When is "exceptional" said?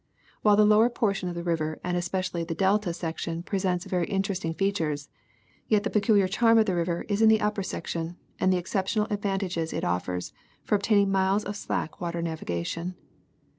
8.57-9.05